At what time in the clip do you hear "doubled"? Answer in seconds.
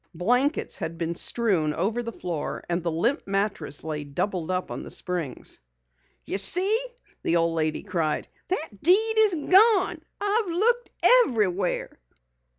4.03-4.49